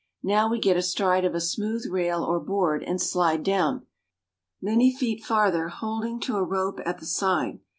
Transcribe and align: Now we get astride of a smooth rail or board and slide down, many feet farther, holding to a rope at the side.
Now 0.23 0.49
we 0.49 0.57
get 0.57 0.77
astride 0.77 1.25
of 1.25 1.35
a 1.35 1.39
smooth 1.39 1.85
rail 1.85 2.23
or 2.23 2.39
board 2.39 2.81
and 2.81 2.99
slide 2.99 3.43
down, 3.43 3.85
many 4.59 4.91
feet 4.91 5.23
farther, 5.23 5.67
holding 5.67 6.19
to 6.21 6.37
a 6.37 6.43
rope 6.43 6.79
at 6.87 6.97
the 6.97 7.05
side. 7.05 7.59